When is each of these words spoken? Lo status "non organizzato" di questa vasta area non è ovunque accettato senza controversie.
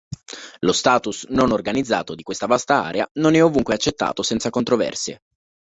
Lo 0.61 0.71
status 0.73 1.25
"non 1.29 1.51
organizzato" 1.51 2.15
di 2.15 2.23
questa 2.23 2.47
vasta 2.47 2.83
area 2.83 3.07
non 3.19 3.35
è 3.35 3.43
ovunque 3.43 3.75
accettato 3.75 4.23
senza 4.23 4.49
controversie. 4.49 5.21